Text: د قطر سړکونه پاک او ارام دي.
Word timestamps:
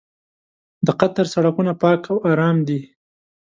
د 0.85 0.87
قطر 0.99 1.25
سړکونه 1.33 1.73
پاک 1.81 2.01
او 2.11 2.17
ارام 2.31 2.57
دي. 2.67 2.79